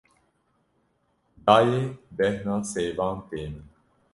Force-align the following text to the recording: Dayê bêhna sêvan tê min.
Dayê 1.45 1.81
bêhna 2.17 2.55
sêvan 2.71 3.15
tê 3.27 3.41
min. 3.51 3.65